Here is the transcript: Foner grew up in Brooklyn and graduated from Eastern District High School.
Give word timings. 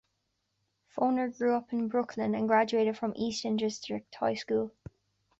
Foner 0.97 1.29
grew 1.31 1.53
up 1.53 1.71
in 1.71 1.87
Brooklyn 1.87 2.33
and 2.33 2.47
graduated 2.47 2.97
from 2.97 3.13
Eastern 3.15 3.55
District 3.55 4.15
High 4.15 4.33
School. 4.33 4.71